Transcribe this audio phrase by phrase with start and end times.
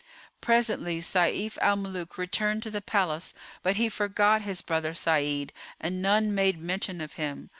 [0.41, 6.01] Presently Sayf al Muluk returned to the palace, but he forgot his brother Sa'id, and
[6.01, 7.49] none made mention of him.